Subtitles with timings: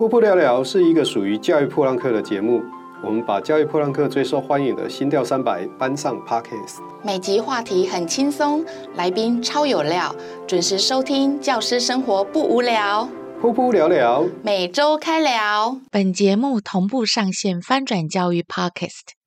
[0.00, 2.62] 噗噗聊聊是一个属于教育破浪客的节目，
[3.04, 6.78] 我们把教育破浪客最受欢迎的心跳三百搬上 Podcast。
[7.04, 8.64] 每集话题很轻松，
[8.96, 13.06] 来宾超有料，准时收听，教师生活不无聊。
[13.42, 15.76] 噗噗聊聊，每周开聊。
[15.90, 19.19] 本节目同步上线翻转教育 Podcast。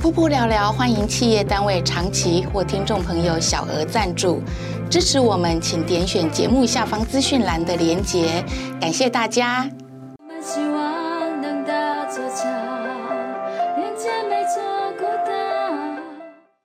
[0.00, 4.40] 噗噗聊聊，欢迎企业单位长期或听众朋友小额赞助
[4.88, 8.44] 支持我们，请点选节目下方资讯栏的连结，
[8.80, 9.68] 感谢大家。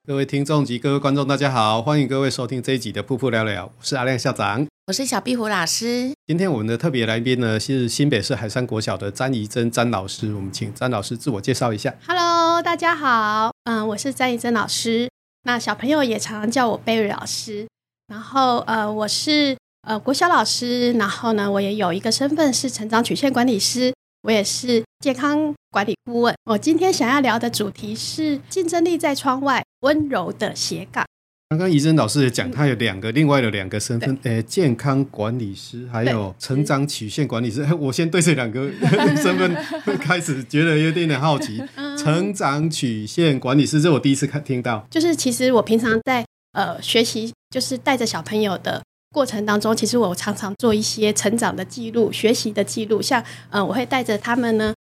[0.05, 6.11] 各位听众及各位观众，大家好，欢迎各位收听这一集的噗噗聊聊，我是阿亮校长，我是小壁虎老师。
[6.27, 11.95] 今天我们的特别来宾呢是新北市海山国小的詹怡珍詹老师，我们请詹老师自我介绍一下。
[12.05, 15.09] Hello，大家好，嗯，我是詹怡珍老师，
[15.43, 17.65] 那小朋友也常常叫我贝瑞老师。
[18.09, 19.55] 然后呃，我是
[19.87, 26.35] 呃国小老师，然后呢，我也有一个身份是成长曲线管理师，我也是健康管理顾问。
[26.43, 31.05] 我今天想要聊的主题是竞争力在窗外，温柔的斜杠。
[31.53, 37.63] 刚刚怡珍老师也讲，他有两个另外的两个身份，呃，健康管理师，还有成长曲线管理师。
[37.79, 38.71] 我先对这两个
[39.21, 39.55] 身份
[39.99, 41.61] 开始觉得有点点好奇。
[41.95, 44.83] 成长曲线管理师，这我第一次看听到。
[44.89, 48.81] 就是其实我平常在呃学习，就是带着小朋友的
[49.13, 52.99] 过程当中，其实我常常做一些成长的记录、学习的记录。
[52.99, 54.73] 像呃，我会带着他们呢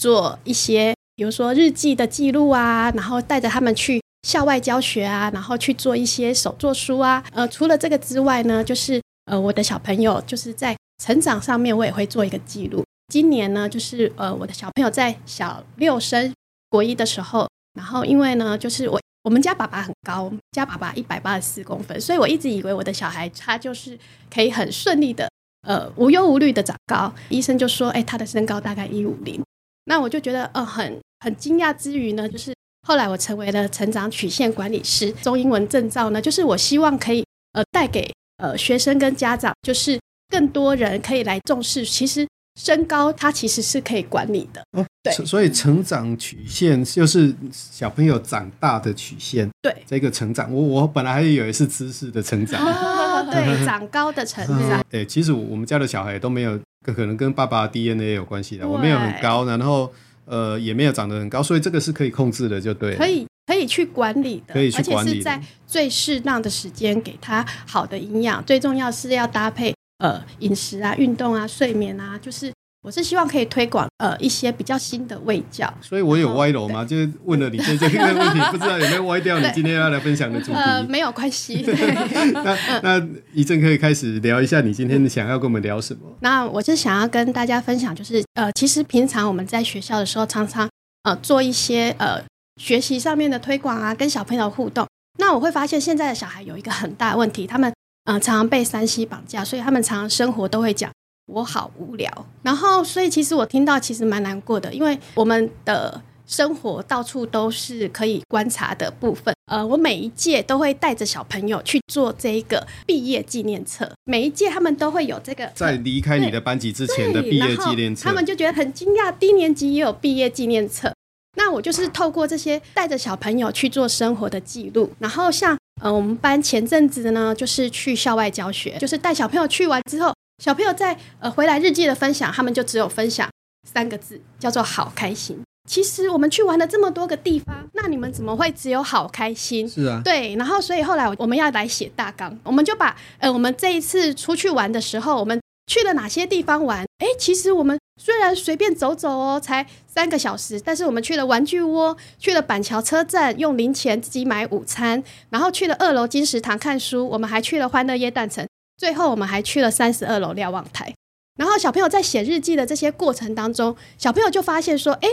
[0.00, 4.00] 做一些，比如说日记的记录啊，然后带着他们去。
[4.24, 7.22] 校外教学啊，然后去做一些手作书啊。
[7.32, 12.82] 呃，除了这个之外呢，就是呃，我的小朋友就是在成长上面，我也会做一个记录。
[13.12, 16.32] 今年呢，就是呃，我的小朋友在小六升
[16.70, 23.98] 国一的时候，然后因为呢，就是我我们家爸爸很高，我们家爸爸一百八十四公分，所以我一直以为我的小孩他就是
[24.32, 25.28] 可以很顺利的
[25.68, 27.12] 呃无忧无虑的长高。
[27.28, 29.42] 医生就说，哎，他的身高大概一五零。
[29.84, 32.54] 那我就觉得呃很很惊讶之余呢，就是。
[32.86, 37.24] 后来我成为了成长曲线管理师，中英文证照呢，就是我希望可以
[37.54, 42.28] 呃带给呃学生跟家长，就是更多人可以来重视，其实
[42.60, 44.62] 身高它其实是可以管理的。
[44.72, 49.48] 哦，对，所以成长曲线就是小朋友长大的曲线。
[49.62, 52.60] 对，这个成长，我我本来还以为是知识的成长。
[52.62, 54.84] 哦，对， 长高的成长。
[54.90, 58.68] 对，其实我们家的小孩都没有，可能跟爸爸 DNA 有关系的。
[58.68, 59.90] 我没有很高，然后。
[60.26, 62.96] 呃，也没有长得很高，所以这个是可以控制的，就对。
[62.96, 68.42] 可以可以去管理的，可以去管理，而且是在最适当的时间给他好的营养。
[68.44, 72.53] 最重要是要搭配呃饮食啊、运动啊、睡眠啊，就是。
[72.84, 76.84] 我是希望可以推广呃一些比较新的味教，所以我有歪楼吗？
[76.84, 80.52] 就是问了你这这个问题，不知道有没有歪掉你今天要来分享的主题？
[80.60, 81.64] 呃，没有关系。
[82.44, 86.00] 那那怡正可以开始聊一下，你今天想要跟我们聊什么？
[86.20, 90.68] 那我是想要跟大家分享，就是呃，其实平常我们在学校的时候，常常
[91.04, 92.22] 呃做一些呃
[92.60, 94.86] 学习上面的推广啊，跟小朋友互动。
[95.18, 97.72] 那我会发现现在的小孩有一个很大的问题，他们
[98.04, 100.90] 呃常常被 3C 绑架，所以他们常常生活都会讲。
[101.26, 109.34] 我好无聊，然后所以其实我听到其实蛮难过的，因为我们的生活到处都是可以观察的部分。
[109.46, 120.92] 呃，我每一届都会带着小朋友去做这个毕业纪念册，每一届他们都会有这个在离开你的班级之前的毕业纪念册，他们就觉得很惊讶，低年级也有毕业纪念册。
[121.36, 130.13] 那我就是透过这些带着小朋友去做生活的记录，然后像呃我们班前阵子呢，就是去校外教学，就是带小朋友去完之后。
[130.42, 133.28] 小朋友在呃回来日记的分享，他们就只有分享
[133.70, 135.40] 三个字，叫做“好开心”。
[135.68, 139.66] 其实我们去玩了这么多个地方，那你们怎么会只有好开心？
[139.66, 140.34] 是啊，对。
[140.34, 146.84] 然后所以后来我们要来写大纲，我们就把呃我们这一次出去玩的时候，我们去了哪些地方玩？
[146.98, 158.46] 哎，其实我们虽然随便走走哦，才三个小时，但是我们去了玩具窝，去了板桥车站用零钱自己买午餐，然后去了二楼金石堂看书，我们还去了欢乐耶诞城。
[158.76, 160.92] 最后，我们还去了三十二楼瞭望台。
[161.36, 165.08] 然后，小朋友在写日记的这些过程当中，小朋友就发现说：“哎，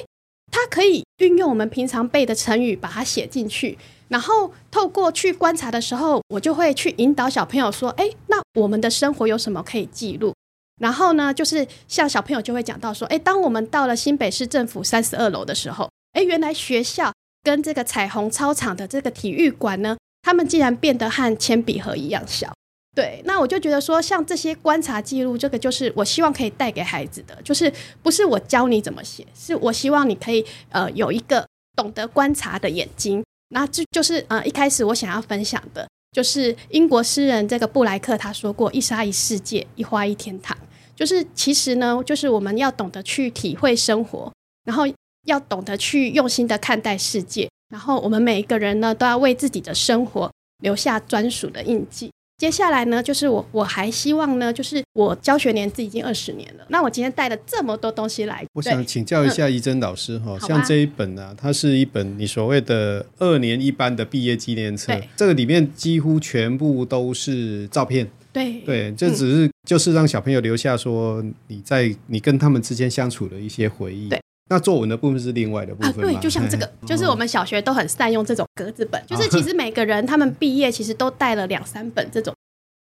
[0.52, 3.78] 他可以运用我们平常背的成语，把它写进去。
[4.10, 10.34] 然后，透过去观察的时候，我就会去引导小朋友说：‘哎，那我们的生活有什么可以记录？
[10.80, 22.52] 然后呢，就是像小朋友就会讲到说，哎，当我们到了新北市政府三十二楼的时候，哎，原来学校跟这个彩虹操场的这个体育馆呢，他们竟然变得和铅笔盒一样小。
[22.94, 27.72] 对，那我就觉得说，像这些观察记录，这个就是我希望可以带给孩子的，就是
[28.04, 33.24] 不是我教你怎么写，是我希望你可以呃有一个懂得观察的眼睛。
[33.54, 40.58] 那这就是呃一开始我想要分享的，就是英国诗人这个布莱克他说过：“一沙一世界，一花一天堂。”
[40.94, 44.32] 就是其实呢，就是我们要懂得去体会生活，
[44.66, 44.84] 然后
[45.26, 50.30] 要懂得去用心的看待世界，然后我们每一个人呢，都要为自己的生活
[50.62, 52.12] 留下专属的印记。
[52.42, 56.66] 接下来呢，就是我我还希望呢，就是我教学年资已经二十年了。
[56.70, 68.10] 那我今天带了这么多东西来，我想请教一下怡珍老师哈，嗯、像这一本呢、啊，它是一本你所谓的二年一班的毕业纪念册，这个里面几乎全部都是照片。
[68.34, 74.10] 对对，这只是就是让小朋友留下说你在你跟他们之间相处的一些回忆。
[74.10, 74.20] 对。
[74.52, 75.92] 那作文的部分是另外的部分？
[75.92, 82.36] 啊，对，就像这个， 就是我们小学都很善用这种格子本，就是其实每个人他们毕业其实都带了两三本这种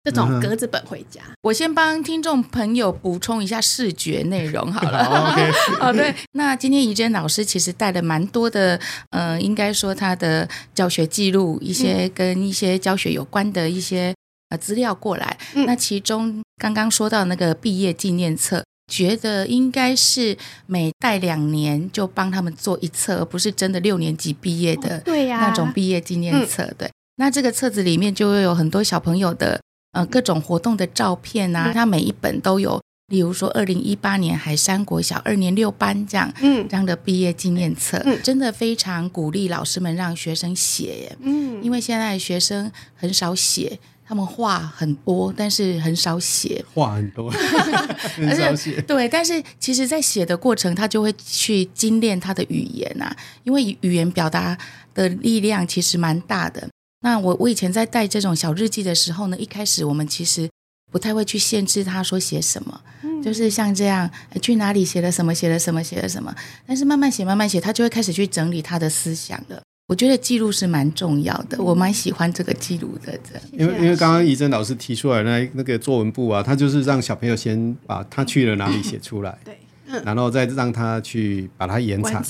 [0.04, 1.22] 这种格子本回家。
[1.44, 5.36] 我先帮听众朋友补充一下视觉内容好了。
[5.80, 8.80] 哦，对，那今天怡珍老师其实带了蛮多的，
[9.12, 14.12] 呃，应该说他的教学记录，一些跟一些教学有关的一些
[14.50, 15.38] 呃资料过来。
[15.68, 18.64] 那其中刚刚说到那个毕业纪念册。
[18.92, 26.70] 觉得应该是每带两年就帮他们做一册，而不是真的六年级毕业的那种毕业纪念册。
[26.78, 29.62] 对，那这个册子里面就会有很多小朋友的
[29.94, 43.80] 呃各种活动的照片啊，它每一本都有，例如说二零一八年海山国小二年六班这样，嗯，这样的毕业纪念册，真的非常鼓励老师们让学生写耶，嗯，因为现在学生很少写。
[44.12, 46.62] 他们话很多，但是很少写。
[46.74, 47.32] 话很多，
[48.18, 48.82] 很少写。
[48.82, 53.16] 对，但是其实，在写的过程，他就会去精炼他的语言啊，
[53.46, 54.58] 因为语言表达
[54.94, 56.68] 的力量其实蛮大的。
[57.06, 60.50] 那我我以前在带这种小日记的时候呢，一开始我们其实
[60.92, 64.12] 不太会去限制他说写什么，嗯、就是像这样
[64.42, 66.36] 去哪里写了什么，写了什么，写了什么。
[66.68, 69.64] 但是慢慢写，慢慢写，他就会开始去整理他的思想的。
[69.92, 73.12] 我觉得记录是蛮重要的，我蛮喜欢这个记录的。
[73.30, 79.60] 这因为因为刚刚怡珍老师提出来那那个作文部啊，他就是让小朋友先把他去了哪里写出来，对，
[80.06, 82.24] 然后再让他去把它延长、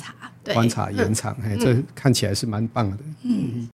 [0.45, 2.97] 观察、延长，哎，这看起来是蛮棒的。
[3.25, 3.69] 嗯，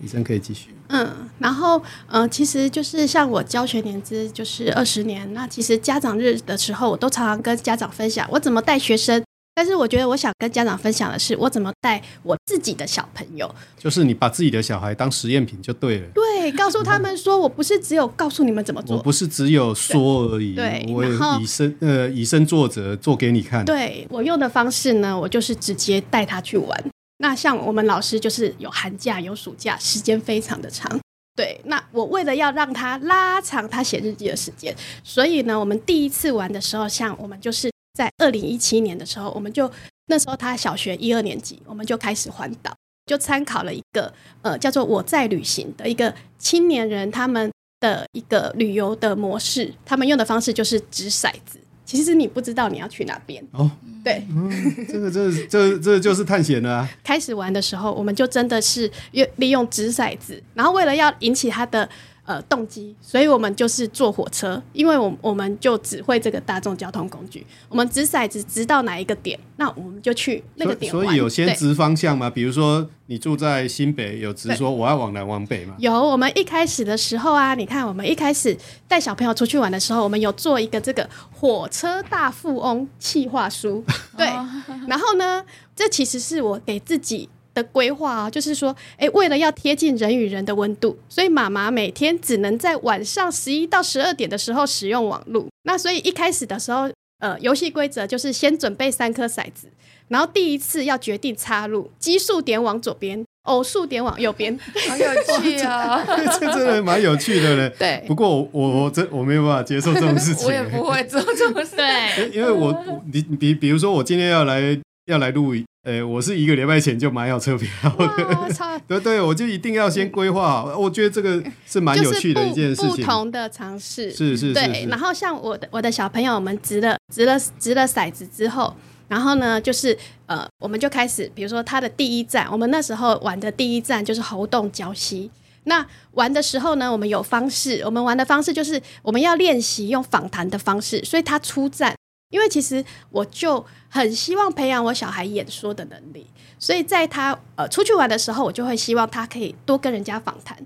[0.00, 0.68] 怡珍可以继续。
[0.86, 9.20] 嗯，然后呃，其实就是像我教学年资就是二十年，那其实家长日的时候，我都常常跟家长分享我怎么带学生。
[9.58, 13.52] 但是我觉得，我想跟家长分享的是，我怎么带我自己的小朋友。
[13.76, 16.06] 就是你把自己的小孩当实验品就对了。
[16.14, 20.54] 对，告诉他们说，我不是只有告诉你们怎么做，我不是只有说而已。
[20.54, 21.04] 对，我
[21.40, 23.64] 以身呃以身作则，做给你看。
[23.64, 26.84] 对，我用的方式呢，我就是直接带他去玩。
[27.16, 30.88] 那像我们老师就是有寒假有暑假，时间非常的长。
[31.34, 34.72] 对，那我为了要让他拉长他写日记的时间，
[35.02, 37.68] 所以呢，我们第一次玩的时候，像我们就是。
[37.98, 39.68] 在二零一七年的时候，我们就
[40.06, 42.72] 那时候他小学一二年级，我们就开始环岛，
[43.06, 47.50] 就参考了一个呃叫做“我在旅行”的一个青年人他们
[47.80, 51.58] 的一个旅游的模式，他们用的方式就是掷骰子。
[51.84, 53.68] 其实你不知道你要去哪边哦，
[54.04, 54.48] 对，嗯、
[54.86, 56.88] 这个这 这这就是探险了啊。
[57.02, 61.88] 开始玩的时候，我们就真的是用利用掷骰子，然后为了要引起他的。
[62.28, 70.92] 呃，动机，所以我们就是坐火车，因为我我们就只会这个大众交通工具，我们掷骰子掷到哪一个点，那我们就去那个点。
[70.92, 72.28] 所以有先掷方向吗？
[72.28, 75.74] 比如说你住在新北，有直说我要往南往北吗？
[75.78, 78.54] 有，我们一开始的时候啊，你看我们一开始
[78.86, 83.82] 带小朋友出去玩的时候，我们有做一个这个火车大富翁企划书，
[84.18, 84.26] 对，
[84.86, 85.42] 然后呢，
[85.74, 87.30] 这其实是我给自己。
[87.62, 95.46] 的规划啊，就是说，哎，为了要贴近人与人的温度，所以妈妈每天只能在晚上十一到十二点的时候使用网络。
[95.64, 96.88] 那所以一开始的时候，
[97.18, 99.68] 呃，游戏规则就是先准备三颗骰子，
[100.06, 104.56] 然后第一次要决定插入奇数点往左边，偶数点往右边，
[104.88, 106.04] 好有趣啊！
[106.38, 107.74] 这真的蛮有趣的嘞。
[107.76, 111.74] 对，不过我我我真我没有办法接受这种事情，我也不会做这种事。
[111.74, 115.54] 对，因为我你比比如说我今天要来要来录。
[115.88, 117.66] 哎，我是一个礼拜前就买好车票
[117.96, 120.78] 的， 对对，我就一定要先规划好。
[120.78, 124.52] 我觉得这个是蛮有趣的一件事情，不同的尝试，是是是。
[124.52, 128.76] 对，然后像我的我的小朋友们掷了掷了掷了骰子之后，
[129.08, 135.30] 然后呢，就是呃，我们就开始，比如说他的第一站，我们那时候玩的第一站就是猴洞礁溪。
[135.64, 141.94] 那玩的时候呢，我们有方式，我们玩的方式就是我们要练习用访谈的方式，所以他出战。
[142.30, 146.26] 因为其实我就很希望培养我小孩演说的能力，
[146.58, 150.58] 所以在他呃出去玩的时候，我就会希望他可以多跟人家访谈，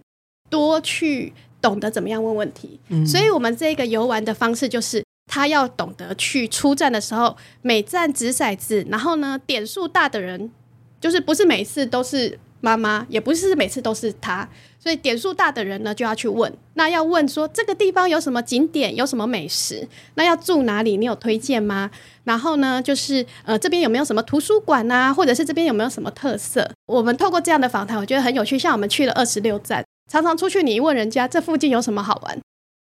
[0.50, 2.80] 多去懂得怎么样问问题。
[2.88, 3.06] 嗯。
[3.06, 10.50] 所以我们这个游玩的方式就是，他要懂得去出战的时候，每战掷骰子，然后呢点数大的人，
[11.00, 14.48] 就是不是每次都是妈妈，也不是每次都是他。
[14.78, 16.50] 所以点数大的人呢，就要去问。
[16.74, 19.86] 那要问说这个地方有什么景点，有什么美食？
[20.14, 20.96] 那要住哪里？
[20.96, 21.90] 你有推荐吗？
[22.24, 25.12] 然后呢，就是呃，这边有没有什么图书馆啊？
[25.12, 26.68] 或者是这边有没有什么特色？
[26.86, 28.58] 我们透过这样的访谈，我觉得很有趣。
[28.58, 32.40] 像我们去了二十六站，常常出去，你一问人家这附近有什么好玩，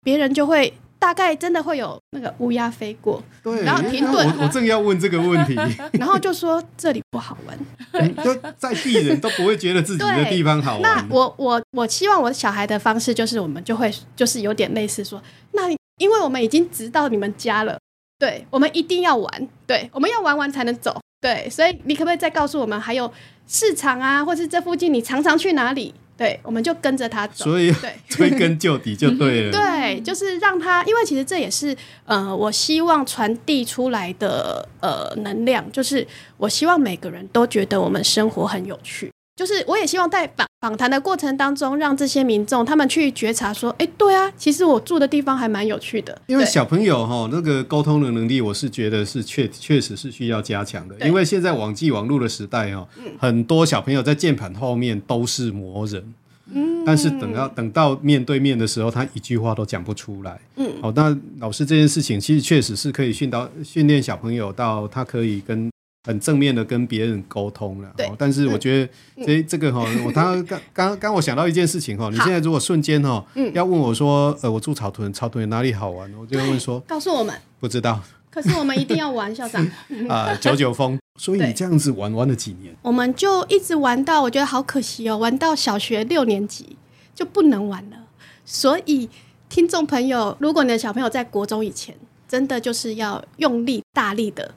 [0.03, 0.73] 别人就会。
[0.99, 4.27] 大概真的会有那个乌鸦飞过，对，然后停顿。
[4.37, 5.55] 我我正要问这个问题，
[5.93, 10.81] 然后就说这里不好玩，就在地人都不会觉得自己的地方好玩。
[10.81, 17.77] 那我我我希望我小孩的方式就是，我们就会就是有点类似说，那因为我们已经直到你们家了，
[18.17, 23.11] 对，我们一定要玩，对，我们要玩完才能走，对，所以你可不可以再告诉我们还有
[23.47, 25.93] 市场啊，或是这附近你常常去哪里？
[26.17, 29.51] 对，我们就跟着他走，所以对， 追根究底就对了。
[29.53, 36.05] 对，就是让他，因为其实这也是呃，我希望传递出来的呃能量，就是
[36.37, 39.11] 我希望每个人都觉得我们生活很有趣。
[39.35, 46.19] 就是我也希望在访访谈的过程当中，让这些民众他们去觉察说，哎，对啊，其实我住的地方还蛮有趣的。
[46.25, 50.95] 因为小朋友哈，那个沟通的能力，我是觉得是确确实是需要加强的。
[51.05, 52.87] 因为现在网际网络的时代哦，
[53.19, 56.03] 很多小朋友在键盘后面都是魔人，
[56.51, 65.69] 嗯，但是等到等到面对面的时候，他一句话都讲不出来，嗯，好，那老师这件事情其实确实是可以训导训练小朋友到他可以跟。
[66.07, 68.09] 很正面的跟别人沟通了，对。
[68.17, 68.89] 但是我觉得
[69.25, 73.23] 这、嗯、这个哈， 我刚刚刚刚我想到一件事情哈，你现在如果瞬间哈，
[73.53, 76.09] 要问我说，呃，我住草屯，草屯有哪里好玩？
[76.17, 78.01] 我就会问说，告诉我们，不知道。
[78.31, 79.67] 可是我们一定要玩，校长
[80.07, 80.97] 啊，九九峰。
[81.19, 82.73] 所以你这样子玩玩了几年？
[82.83, 86.77] 我们就一直玩到，我觉得好可惜哦，玩到小学六年级
[87.13, 87.97] 就不能玩了。
[88.45, 89.09] 所以
[89.49, 91.95] 听众朋友，如果你的小朋友在国中以前，
[92.27, 94.53] 真的就是要用力大力的。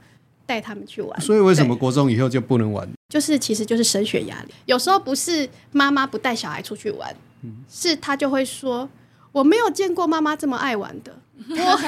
[0.50, 2.88] 带他们去玩，所以为什么国中以后就不能玩？
[3.08, 4.52] 就是其实就是升学压力。
[4.66, 7.14] 有时候不是妈妈不带小孩出去玩，
[7.44, 8.88] 嗯、是他就会说
[9.30, 11.14] 我没有见过妈妈这么爱玩的。
[11.48, 11.80] 我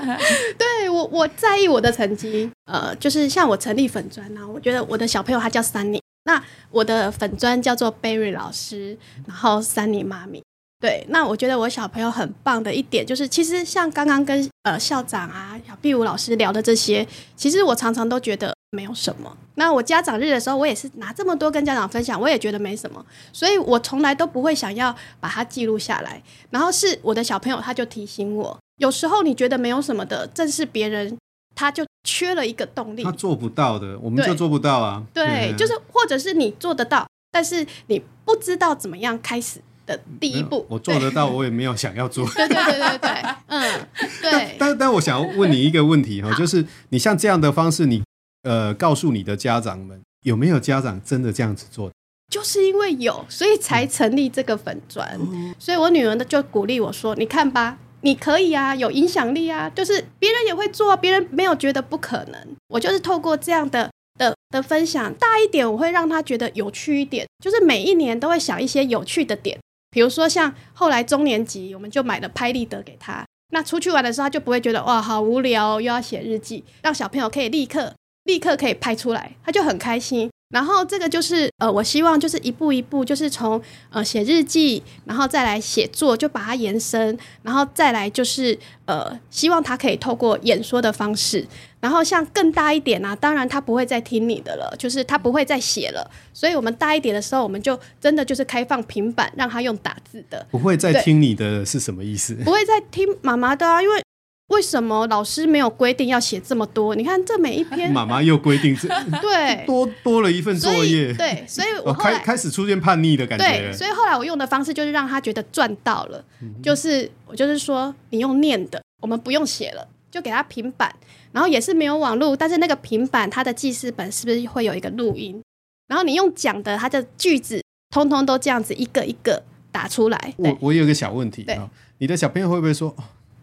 [0.56, 8.96] 对我我在意我的成绩，呃，就是像我成立粉专啊，我觉得我的小朋友他叫 Sunny，那我的粉砖叫做 Berry 老师，
[9.26, 10.42] 然后 Sunny 妈咪。
[10.86, 19.36] 对，那我觉得我小朋友很棒的一点就是，其实像刚刚跟呃校长啊、小壁如老师聊的这些，其实我常常都觉得没有什么。
[19.56, 26.22] 那我家长日的时候，我也是拿这么多跟家长分享，我也觉得没什么，所以我从来都不会想要把它记录下来。
[26.50, 31.18] 然后是我的小朋友，他就提醒我，有时候你觉得没有什么的，正是别人
[31.56, 35.02] 他就缺了一个动力，他做不到的，我们就做不到啊。
[35.12, 39.60] 对，对就是或者是你做得到，但是你不知道怎么样开始。
[39.86, 42.26] 的第一步，我做得到，我也没有想要做。
[42.30, 43.10] 对 对对对对，
[43.46, 43.88] 嗯，
[44.20, 44.56] 对。
[44.58, 48.02] 但但我想要问你一个问题哈，就是你像这样的方式，你
[48.42, 51.90] 呃告诉你的家长们，有没有家长真的这样子做？
[52.28, 55.08] 就是因为有，所以才成立这个粉砖。
[55.20, 62.56] 嗯、所以我女儿呢就鼓励我说：“你看吧，你可以啊，有影响力啊，就是别人也会做，别人没有觉得不可能。
[62.66, 63.88] 我就是透过这样的
[64.18, 69.56] 的的分享，大一点，我会让他觉得有趣一点，就是每一年都会想一些有趣的点。”
[69.96, 73.24] 比如说，像后来中年级，我们就买了拍立得给他。
[73.54, 80.30] 那出去玩的时候，他就不会觉得哇，好无聊，又要写日记，让小朋友可以立刻立刻可以拍出来，他就很开心。
[80.56, 83.60] 然后这个就是呃，我希望就是一步一步，就是从
[83.90, 91.46] 呃写日记，然后再来写作，就把它延伸，然后再来就是呃，希望他可以透过演说的方式，
[91.78, 96.10] 然后像更大一点啊，当然他不会再听你的了，就是他不会再写了。
[96.32, 100.46] 所以我们大一点的时候，我们就真的就是开放平板，让他用打字的。
[100.50, 102.34] 不会再听你的是什么意思？
[102.36, 104.05] 不会再听妈妈的啊，因为。
[104.48, 106.94] 为什么老师没有规定要写这么多？
[106.94, 108.88] 你看这每一篇，妈妈又规定这，
[109.20, 113.44] 对，多多了一份作业，对，所以我开开始出现叛逆的感觉。
[113.44, 120.94] 对，所以后来我用的方式就是让他觉得赚到了，嗯、就是我就是说你用念的，我们不用写了，就给他平板，
[121.32, 125.42] 然后也是没有网络，但是那个平板它的记事本是不是会有一个录音？
[125.88, 127.60] 然后你用讲的，它的句子
[127.90, 130.34] 通通都这样子一个一个打出来。
[130.36, 132.94] 我我有一个小问题啊，你的小朋友会不会说？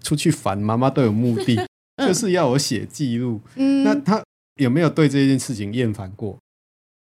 [0.04, 1.60] 出去烦，妈妈都有目的，
[2.06, 3.42] 就是要我写记录。
[3.56, 4.22] 嗯，那他
[4.62, 6.38] 有没有对这件事情厌烦过？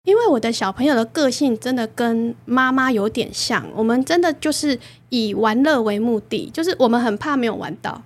[0.04, 8.02] 因为我的小朋友的个性真的跟妈妈有点像，我们真的就是以玩乐为目的，就是我们很怕没有玩到，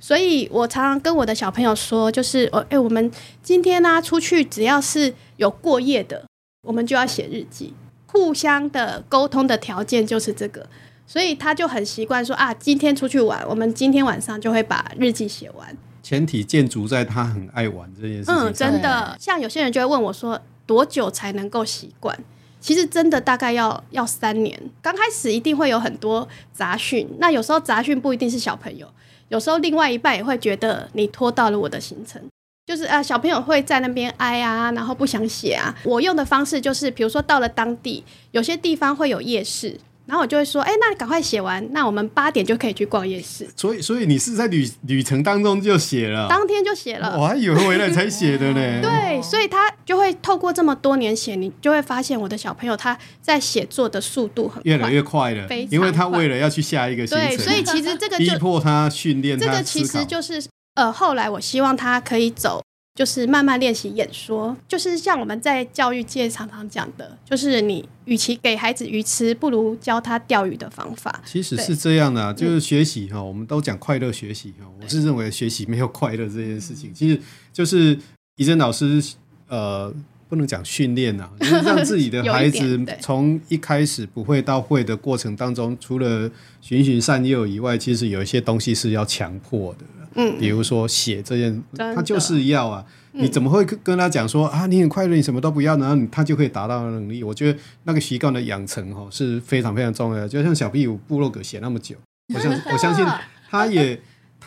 [0.00, 3.10] 所以我常常跟我的小朋友说，就是哦，哎，我们
[3.42, 6.24] 今天呢、啊、出去，只要是有过夜的，
[6.62, 7.74] 我们就要写日记，
[8.06, 10.64] 互相的沟通的条件就是这个，
[11.10, 15.76] 所以他就很习惯说啊，今天出去玩，我们今天晚上就会把日记写完。
[16.04, 18.34] 前提建筑在他很爱玩这件事情。
[18.34, 20.40] 嗯，真的，像有些人就会问我说。
[20.66, 22.16] 多久才能够习惯？
[22.60, 24.56] 其实真的大概要要三年。
[24.80, 28.88] 刚开始一定会有很多杂讯，那有时候杂讯不一定是小朋友，
[29.30, 32.22] 有时候另外一半也会觉得你拖到了我的行程，
[32.64, 35.74] 就是啊，小朋友会在那边哀啊，然后不想写啊。
[35.82, 39.76] 我用的方式就是，比如说到了当地，有些地方会有夜市。
[40.10, 43.48] 然后我就会说，哎，那你赶快写完，那我们八点就可以去逛夜市。
[43.54, 47.16] 所以，所以你是在旅旅程当中就写了，当天就写了。
[47.16, 48.54] 我还以为回来才写的呢。
[48.82, 59.46] 对，所以他就会透过这么多年写，你就会发现我的小朋友他在写作的速度很越来越快了，因为他为了要去下一个行程，对，所以其实这个就 逼迫他训练他。
[59.46, 60.42] 这个其实就是
[60.74, 62.60] 呃，后来我希望他可以走。
[62.94, 71.22] 就是慢慢练习演说，就是像我们在教育界常常讲的，就是你与其给孩子鱼吃，不如教他钓鱼的方法。
[71.24, 77.18] 其实是这样的、啊，就是学习哈、嗯，我们都讲快乐学习哈，我是认为学习没有快乐这件事情，其实
[77.52, 77.98] 就是
[78.36, 79.02] 怡珍老师
[79.48, 79.92] 呃，
[80.28, 86.30] 不能讲训练呐，就是让自己的 孩子从一开始不会到会的过程当中，除了
[86.60, 89.84] 循循善诱以外，其实有一些东西是要强迫的。
[90.14, 97.22] 嗯，比如说写这件，他就是要啊，你怎么会跟他讲说啊，你很快乐，你什么都不要，然后你他就可以达到能力？
[97.22, 100.28] 我觉得那个习惯的养成哈是非常非常重要的。
[100.28, 101.96] 就像小 B 有部落格写那么久，
[102.34, 103.04] 我相我相信
[103.50, 104.00] 他也。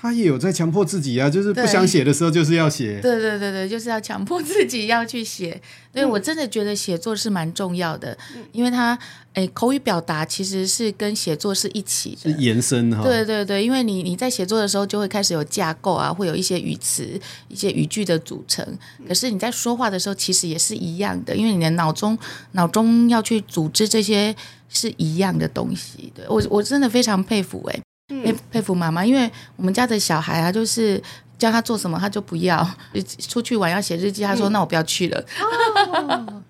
[0.04, 3.00] 他也有在强迫自己啊，就是不想写的时候就是要写。
[3.00, 5.62] 对对对对，就是要强迫自己要去写。
[5.94, 9.00] 对、嗯、我真的觉得写作是蛮重要的，嗯、因为他
[9.36, 13.02] 诶口语表达其实是跟写作是一起的，是延伸哈。
[13.02, 17.08] 对对对，因为你你在写作的时候就会开始有架构啊，会有一些语词、
[17.48, 18.78] 一些语句的组成。
[19.08, 22.20] 可是你在说话的时候其实也是一样的，因为你的脑中
[22.52, 24.36] 脑中要去组织这些
[24.68, 26.12] 是一样的东西。
[26.14, 27.83] 对我我真的非常佩服诶。
[28.08, 31.02] 佩佩服妈妈，因为我们家的小孩啊，就是
[31.38, 32.68] 叫他做什么他就不要。
[33.18, 35.26] 出去玩要写日记，他说、嗯、那我不要去了。
[35.40, 36.44] 哦、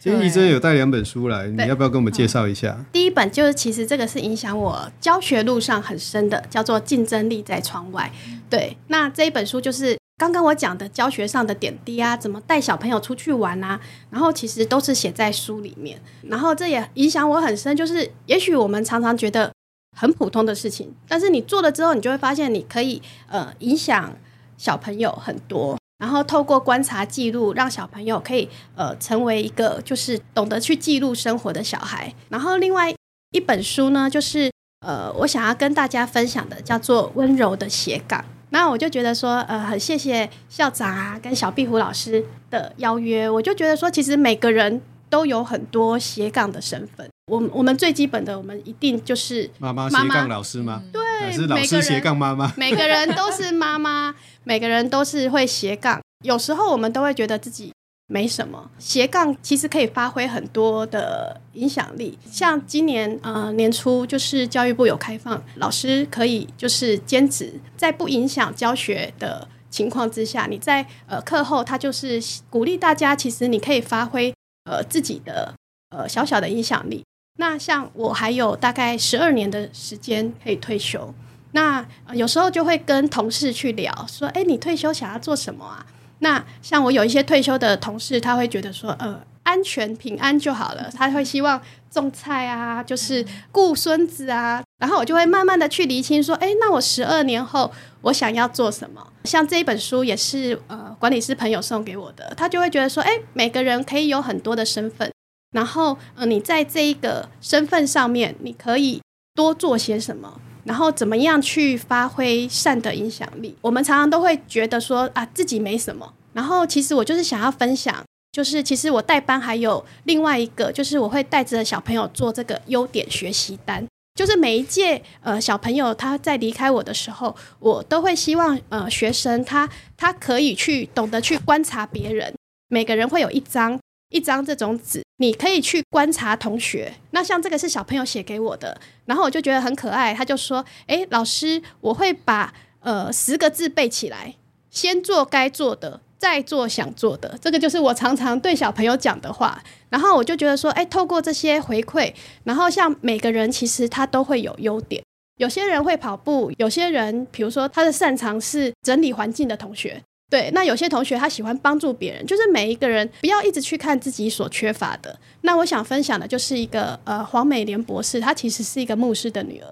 [0.00, 2.76] 今天怡珍有带两本书来，你要不要跟我们介绍一下？
[2.92, 8.10] 第一本就是其实这个是影响我教学路上很深的，叫做《竞争力在窗外》。
[8.48, 13.78] 对，那这一本书就是刚刚我讲的教学上的点滴啊，怎么带小朋友出去玩啊，
[14.10, 16.00] 然后其实都是写在书里面。
[16.22, 19.52] 然后这也影响我很深，就是也许我们常常觉得。
[19.98, 24.14] 很普通的事情，但是你做了之后，你就会发现你可以呃影响
[24.58, 32.14] 小朋友很多，然后透过观察记录，让小朋友可以呃成为一个就是懂得去记录生活的小孩。
[32.28, 32.94] 然后另外
[33.30, 34.50] 一本书呢，就是
[34.86, 38.20] 呃我想要跟大家分享的，叫做《温柔的斜杠》。
[38.50, 47.08] 那我就觉得说，呃，很谢谢校长啊跟小壁虎老师的邀约，我就觉得说，其实每个人都有很多斜杠的身份。
[47.30, 50.82] 我我们最基本的，我们一定就是妈妈斜杠老师吗？
[50.92, 52.52] 对，还是老师斜杠妈妈？
[52.56, 54.14] 每个人都是妈妈，
[54.44, 56.00] 每个人都是会斜杠。
[56.24, 57.72] 有时候我们都会觉得自己
[58.06, 62.16] 没什么，斜杠其实可以发挥很多的影响力。
[62.30, 74.32] 像今年呃年初，就是教育部有开放，老师可以就是兼职，在不影响教学的情况之下，你在呃课后，他就是鼓励大家，其实你可以发挥
[74.66, 75.54] 呃自己的
[75.88, 77.02] 呃小小的影响力。
[77.38, 81.14] 那像我还有大概十二年的时间可以退休，
[81.52, 85.84] 那有时候就会跟同事去聊，说：“诶，你退休想要做什么啊？”
[86.20, 94.62] 那像我有一些退休的同事，他会觉得说：“呃，安全平安就好了。”他会希望种菜啊，就是顾孙子啊。
[94.78, 97.70] 然后我就会慢慢的去厘清，说：“诶，那我十二年后
[98.02, 105.10] 我想要做什么？”像这一本书也是呃管理师朋友送给我的，他就会觉得说：“诶，每个人可以有很多的身份。”
[105.54, 109.00] 然后，呃，你在这一个身份上面，你可以
[109.34, 110.40] 多做些什么？
[110.64, 113.56] 然后怎么样去发挥善的影响力？
[113.60, 116.12] 我们常常都会觉得说啊，自己没什么。
[116.32, 123.86] 然后，其实我就是想要分享，就是其实我带班还有另外一个，就是我会带着小朋友做这个优点学习单。
[124.16, 132.34] 就是每一届呃小朋友他在离开我的时候，我都会希望呃学生他他可以去懂得去观察别人。
[132.68, 133.78] 每个人会有一张。
[134.10, 136.94] 一张这种纸，你可以去观察同学。
[137.10, 140.14] 那像这个是小朋友写给我的，然后我就觉得很可爱。
[140.14, 144.36] 他就说：“诶，老师，我会把呃十个字背起来，
[144.70, 149.62] 先做该做的，在做想做的，这个就是我常常对小朋友讲的话。
[149.88, 152.12] 然后我就觉得说，哎，透过这些回馈，
[152.44, 155.02] 然后像每个人其实他都会有优点。
[155.38, 160.50] 有些人会跑步，有些人比如说他的擅长是整理环境的同学，对。
[160.52, 165.18] 那有些同学他喜欢帮助别人，就是每一个人不要一直去看自己所缺乏的。
[165.42, 169.68] 那我想分享的就是一个呃黄美莲博士，她其实是一个牧师的女儿，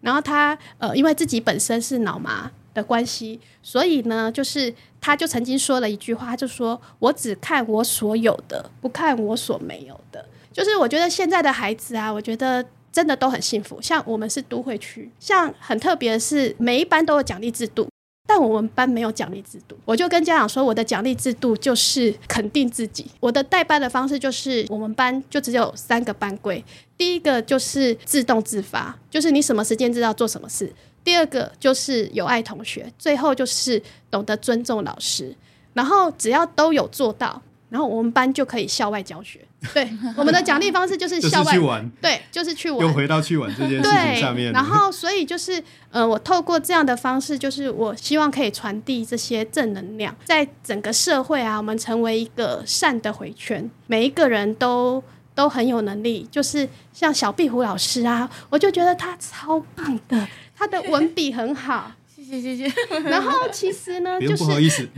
[0.00, 2.50] 然后她呃因为自己本身是脑麻。
[2.74, 13.80] 的关系，所以呢，就是他就曾经说了一句话，就说：“我只看我所有的，不看我所没有的。”就是我觉得现在的孩子啊，我觉得真的都很幸福。
[13.80, 17.88] 像我们是都会区，像很特别是，每一班都有奖励制度，
[18.28, 19.76] 但我们班没有奖励制度。
[19.84, 23.10] 我就跟家长说，我的奖励制度就是肯定自己。
[23.20, 26.64] 我的带班的方式就是，我们班就只有三个班规，
[26.96, 30.72] 第一个就是自动自发，就是你什么时间知道做什么事。
[31.04, 35.36] 第二个就是友爱同学，最后就是懂得尊重老师，
[35.74, 39.40] 然后只要都有做到，然后我们班就可以校外教学。
[39.72, 42.80] 对， 我们的奖励方式就是校外是去玩，对，就是去玩。
[42.80, 44.52] 又回到去玩这件事情上面。
[44.52, 55.02] 然后，所以就是，呃，我透过这样的方式，就是我希望可以传递这些正能量，在整个社会啊，我们成为一个善的回圈，每一个人都
[55.34, 56.26] 都很有能力。
[56.30, 60.28] 就是像小壁虎老师啊，我就觉得他超棒的。
[60.56, 62.72] 他的文笔很好，谢 谢谢谢。
[63.10, 64.88] 然后其实呢，就是不好意思，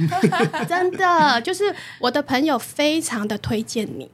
[0.68, 4.10] 真的就是我的朋友非常的推荐你，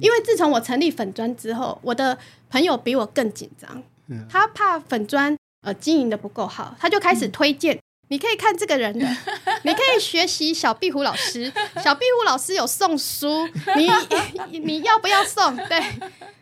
[0.00, 2.16] 因为自从我成立粉专之后，我的
[2.48, 3.82] 朋友比我更紧张，
[4.30, 7.76] 他怕粉专呃经营的不够好，他就开始推荐。
[8.08, 9.06] 你可以看这个人的，
[9.64, 11.50] 你可以学习小壁虎老师。
[11.82, 13.88] 小壁虎老师有送书，你
[14.60, 15.56] 你要不要送？
[15.68, 15.82] 对。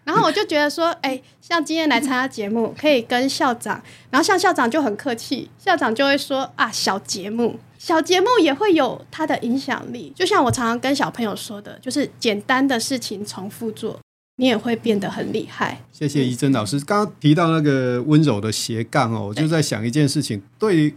[0.04, 10.12] 然后我就觉得说，哎、欸，像今天来参加节目，可以跟校长，然后像校长就很客气，校长就会说啊，小节目，小节目也会有它的影响力。
[10.16, 14.00] 就像我常常跟小朋友说的，就是简单的事情重复做，
[14.38, 15.80] 你也会变得很厉害。
[15.92, 20.92] 谢谢怡珍老师，刚刚提到那个温柔的斜杠哦，我就在想一件事情，对。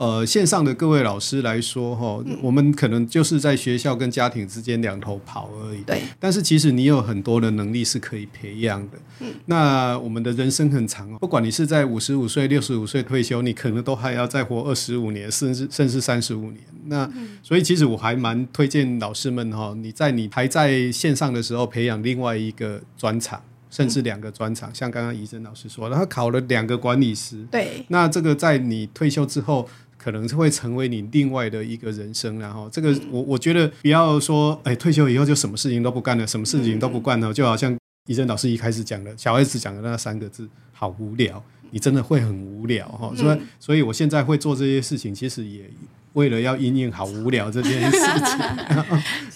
[0.00, 5.82] 呃，线上的各位老师来说，哈，我们可能就是在学校跟家庭之间两头跑而已。
[5.82, 6.00] 对。
[6.18, 8.98] 但是其实你有很多的能力是可以培养的。
[9.18, 9.26] 嗯。
[9.44, 16.64] 那我们的人生很长哦，不管你是在五十五岁、六十五岁退休，你可能都还要再活二十五年，甚至甚至三十五年。
[16.86, 17.06] 那
[17.42, 24.74] 所以其实我还蛮推荐老师们哈，你在你还在线上的时候，培养另外一个专长，甚至两个专长。
[24.74, 27.46] 像刚刚怡珍老师说，他考了两个管理师。
[27.50, 27.84] 对。
[27.88, 29.68] 那这个在你退休之后。
[30.02, 37.76] 可能是会成为你另外的一个人生，然后这个我我觉得不要说，哎，退休以后就什么事情都不干了，什么事情都不干了，就好像
[38.08, 43.12] 怡珍老师一开始讲的，小孩子讲的那三个字，好无聊，你真的会很无聊哈。
[43.14, 45.68] 所以，所以我现在会做这些事情，其实也
[46.14, 48.00] 为了要因应好无聊这件事情。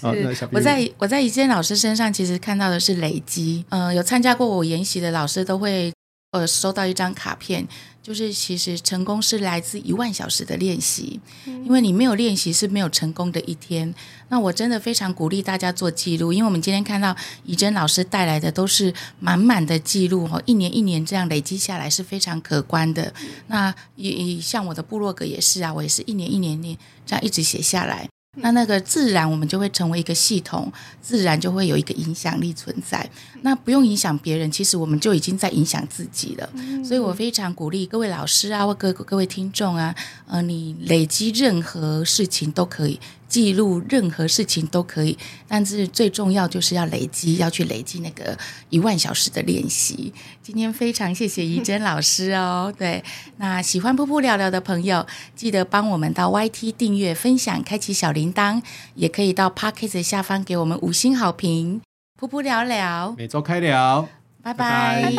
[0.50, 5.92] 我在我在怡珍老师身上其实看到的是累积，嗯、呃，有参加过我研习的老师都会
[6.33, 7.66] 呃收到一张卡片。
[8.05, 13.95] 就是其实成功是来自一万小时的练习，因为你没有练习是没有成功的一天。
[14.29, 23.11] 那我真的非常鼓励大家做记录，因为我们今天看到怡珍老师带来的都是满满的记录哦，一年一年这样累积下来是非常可观的。
[23.47, 28.07] 那也像我的部落格也是啊，我也是一年一年年这样一直写下来。
[28.37, 33.09] 那那个自然，我们就会成为一个系统，自然就会有一个影响力存在。
[33.44, 36.48] 那不用影响别人，其实我们就已经在影响自己了。
[36.83, 39.94] 所以我非常鼓励各位老师啊，或各各位听众啊，
[40.26, 42.98] 呃，你累积任何事情都可以。
[43.26, 48.38] 记录任何事情都可以，但是最重要就是要累积，要去累积那个
[48.70, 50.12] 一万小时的练习。
[50.40, 53.02] 今天非常谢谢怡珍老师哦， 对，
[53.38, 55.04] 那喜欢噗噗聊聊的朋友，
[55.35, 58.62] 记得帮我们到 YT 订阅、分享、开启小铃铛，
[58.94, 61.80] 也可以到 Podcast 下方给我们五星好评。
[62.18, 64.09] 噗噗聊聊，每周开聊，
[64.42, 65.03] 拜拜。
[65.03, 65.11] 拜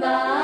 [0.00, 0.37] 拜。